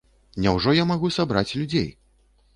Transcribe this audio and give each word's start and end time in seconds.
Няўжо 0.45 0.73
я 0.77 0.85
магу 0.93 1.13
сабраць 1.19 1.47
людзей? 1.61 1.89